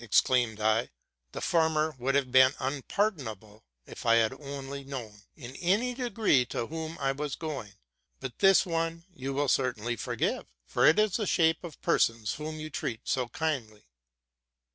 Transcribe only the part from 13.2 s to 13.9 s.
kindly.